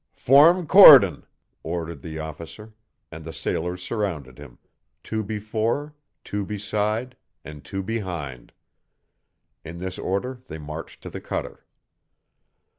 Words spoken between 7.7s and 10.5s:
behind. In this order